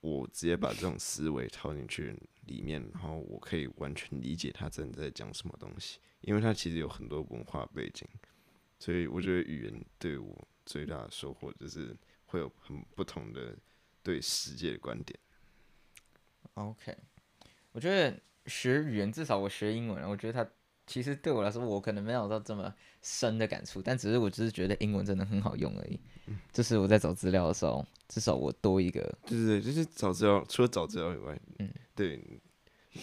[0.01, 8.09] 我直接把这种思维套进去里面，然后我可以完全理解他真的在讲什么东西，因为他其实有很多文化背景。
[8.79, 13.57] 所以我觉得语言对我最大的收获就是会有很不同的
[14.03, 15.19] 对世界的观点。
[16.55, 16.97] OK，
[17.73, 18.21] 我觉得。
[18.47, 20.51] 学语言，至少我学英文，我觉得它
[20.89, 26.01] 其实对我来说，我可能没有到这么深的感触，但只是我只是觉得英文真的很好用而已。
[26.53, 32.21] 就、嗯、是我在找资料的时候，至少我多一个，对对对，就是找资料，除了找资料以外，嗯，对，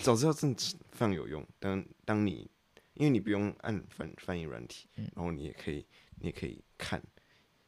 [0.02, 1.45] 找资料真的非常有用。
[1.60, 2.50] 当当你
[2.95, 5.86] 因为你不用按翻翻译软体，然后你也可以，
[6.19, 7.00] 你也可以看，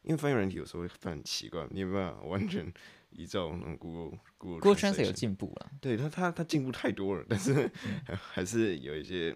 [0.02, 2.70] 因为翻译软体有时候会翻很奇怪，你也没办法完全。
[3.10, 7.68] 依照那种 Google Google Google Translate 有进步了，对它它它进步太多了，但是
[8.04, 9.34] 还是有一些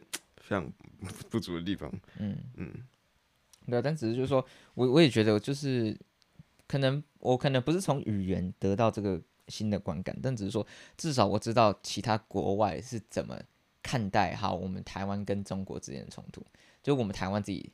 [0.52, 0.72] 非常
[1.30, 1.90] 不足的地方。
[2.18, 2.72] 嗯嗯，
[3.66, 5.98] 对，但只是就是说我我也觉得就是
[6.66, 13.40] 可能我可能不是从语言得到这个新的观感，但只是说至少我知道其他国外是怎么
[13.82, 16.44] 看待好我们台湾跟中国之间的冲突，
[16.82, 17.72] 就我们台湾自己。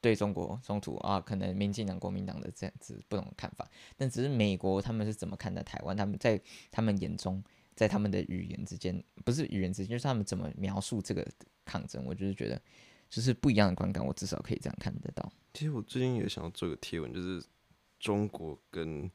[0.00, 5.96] 对中国冲突啊，可能民进党、国民党的这样子不同的看法，但只是美国他们是怎么看待台湾？
[5.96, 6.38] 他们在
[6.70, 7.42] 他们眼中，
[7.74, 11.26] 在他们的语言之间，不是语言之间，就是他们怎么描述这个
[11.64, 12.04] 抗争？
[12.04, 12.60] 我就是觉得，
[13.08, 15.32] 就是不一样的观感，我至少可以这样看得到。
[15.52, 17.44] 其实我最近也想要做个贴文，就是
[17.98, 19.10] 中国跟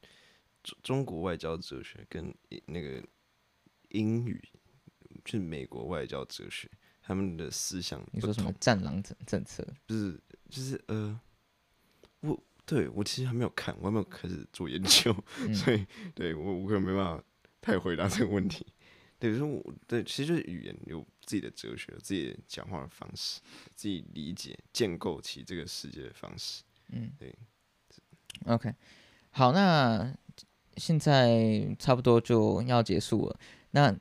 [0.63, 2.33] 中中国外交哲学跟
[2.65, 3.03] 那个
[3.89, 4.41] 英语，
[5.23, 6.69] 就是美国外交哲学，
[7.01, 8.01] 他们的思想。
[8.11, 9.65] 你说什么“战狼政政策”？
[9.85, 10.19] 不是。
[10.49, 11.19] 就是呃，
[12.21, 15.85] 我对我其实还没有看，我还没有开始做研究， 嗯、所以
[16.15, 17.23] 对我我可能没办法
[17.61, 18.65] 太回答这个问题。
[19.19, 23.39] 对，就是我对，其实就是语言有自己的哲学，自己的讲话的方式，
[23.75, 26.63] 自己理解建构起这个世界的方式。
[26.87, 27.31] 嗯，对。
[28.47, 28.73] OK，
[29.29, 30.11] 好，那
[30.77, 33.39] 现在差不多就要结束了。
[33.69, 33.95] 那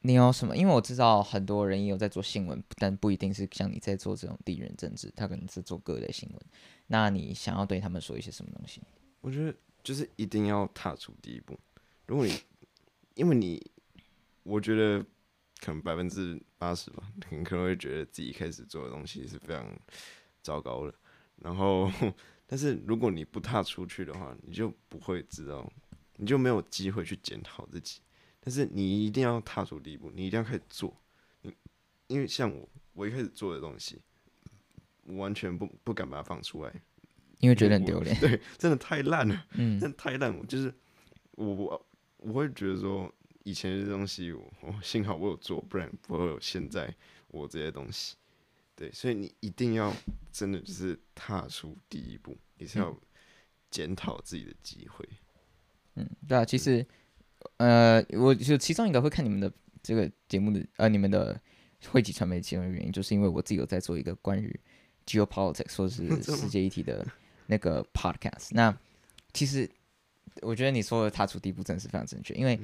[0.00, 0.56] 你有什么？
[0.56, 6.40] 因为我知道很多人也有在做新闻，但不一定是像你在做这种地缘政治，他可能是做各类新闻。
[6.86, 8.80] 那你想要对他们说一些什么东西？
[9.20, 11.60] 我觉得就是一定要踏出第一步。
[12.06, 12.32] 如果你，
[13.12, 13.62] 因为你，
[14.42, 15.04] 我觉得
[15.64, 19.64] 可能百分之八十吧，你可能会觉得自己一开始做的东西是非常
[20.42, 20.92] 糟糕的。
[21.36, 21.88] 然后，
[22.46, 25.72] 但是如果你不踏出去的话，你就不会知道，
[26.16, 28.00] 你就没有机会去检讨自己。
[28.40, 31.00] 但是你一定要踏出第一步，你一定要开始做。
[31.42, 31.54] 你
[32.08, 34.02] 因为像我，我一开始做的东西，
[35.04, 36.72] 我完全不不敢把它放出来，
[37.38, 38.14] 因为觉得很丢脸。
[38.18, 40.36] 对，真的太烂了，嗯， 真的太烂。
[40.36, 40.74] 我就是
[41.32, 41.86] 我我
[42.16, 43.12] 我会觉得说，
[43.44, 46.94] 以前的东西我，我幸好我有做，不然不会有现在
[47.28, 48.16] 我这些东西。
[48.74, 49.94] 对，所以你一定要
[50.32, 52.96] 真的就是踏出第一步，你是要
[53.70, 55.06] 检讨自己的机会。
[55.94, 56.84] 嗯，对啊，其实，
[57.58, 61.38] 呃，我就其中一个会看你们的这个节目的，呃，你们的
[61.88, 64.58] 汇集传媒其中的原因，就是因为我自己有在做一个关于
[65.06, 67.06] geopolitics 或是 世界议题的
[67.46, 68.48] 那个 podcast。
[68.52, 68.74] 那
[69.34, 69.70] 其实
[70.40, 72.58] 我觉得你说的踏出第一步真的是非常正确，因为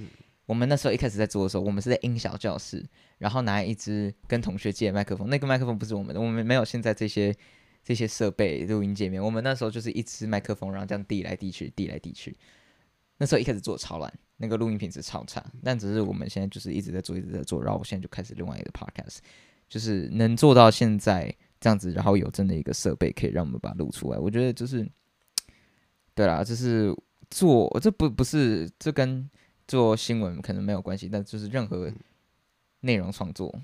[0.48, 2.82] 我们那时候一开始在做的时候，我们是在音小教室，
[3.18, 7.36] 然后拿一支跟同学借的麦克风，那个麦克风不是我们的，我们没有现在这些
[7.84, 12.34] 这些设备录音界面，我们那时候就是一支麦克风，然后这样递来递去，递来递去。
[13.18, 19.18] 那时候一开始做超烂，那个录音品质超差，但只是我们现在就是一直在做，一直在做，然后我现在就开始另外一个 podcast，
[19.68, 21.30] 就是能做到现在
[21.60, 24.88] 这样子，然后有真的一个设备可以让我们把它录出来，我觉得就是，
[26.14, 26.96] 对啦，就是
[27.28, 29.28] 做这不不是这跟
[29.68, 31.88] 做新闻可能没有关系，但就是任何
[32.80, 33.56] 内容创作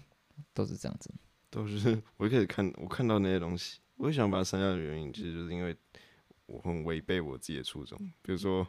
[0.53, 1.11] 都是这样子，
[1.51, 5.77] 都是我一开始看我看到那些东西，我想把它删掉的原因，其实就是因为
[6.47, 8.65] 我很违背我自己的初衷，比如说。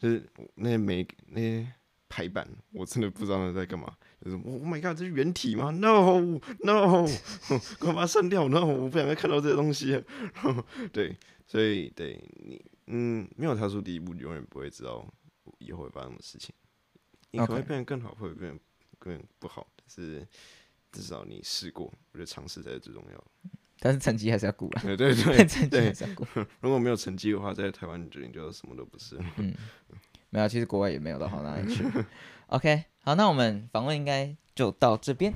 [0.00, 1.70] 就是那些没那些
[2.08, 3.94] 排版，我真的不知道他在干嘛。
[4.24, 7.06] 就是 Oh my God，这是原体吗？No No，
[7.80, 10.02] 我把它删掉！No，我不想再看到这些东西。
[10.90, 11.14] 对，
[11.46, 15.06] 所以对你，嗯，没有踏出第一步，你永远不会知道
[15.58, 16.54] 以后会发生的事情。
[17.30, 18.60] 你可能会变得更好，会变得
[18.98, 20.26] 更不好，但是
[20.92, 23.24] 至少你试过，我觉得尝试才是最重要的。
[23.82, 24.82] 但是成绩还是要顾啦。
[24.82, 26.26] 对 对对，成绩还是要顾。
[26.60, 29.18] 如果没有成绩的话，在台湾决定就什么都不是。
[29.36, 29.54] 嗯，
[30.28, 31.82] 没有，其实国外也没有到好哪里去。
[32.48, 35.32] OK，好，那我们访问应该就到这边。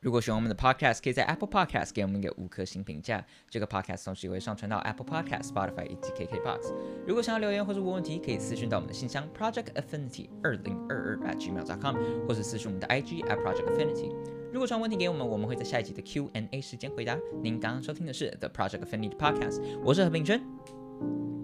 [0.00, 3.22] 如果喜欢我们的 Podcast，可以在 Apple Podcast 给我们一个五颗星评价。
[3.50, 6.72] 这个 Podcast 同时也会上传到 Apple Podcast、Spotify 以及 KKBox。
[7.06, 11.96] 如果想要留言或者问问题，可以私讯到我们的信箱 Project Affinity 二零二二 at gmail.com，
[12.26, 14.10] 或是私讯我们的 IG at Project Affinity。
[14.50, 17.14] 如果传问题给我们，我们会在下一集的 Q&A 时间回答。
[17.42, 20.40] 您刚刚收听的是 The Project Affinity Podcast，我是何炳轩，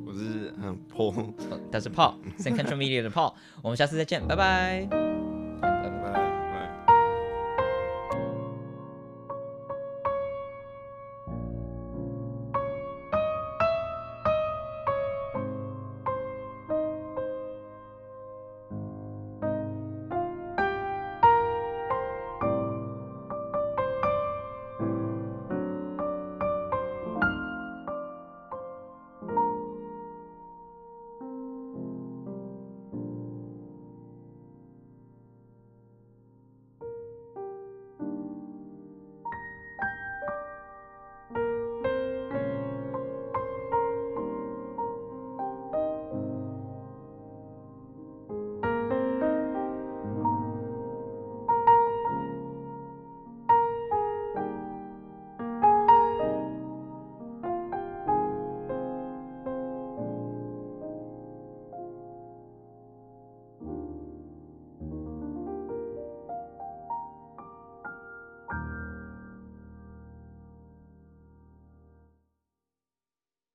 [0.07, 1.35] 我是嗯 Paul，
[1.71, 5.06] 他是 Paul，Think Central Media 的 Paul，我们下次再见，拜拜。